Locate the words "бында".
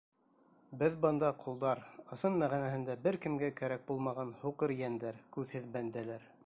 1.03-1.29